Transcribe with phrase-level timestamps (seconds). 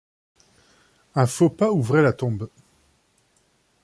[1.13, 2.49] Un faux pas ouvrait la tombe.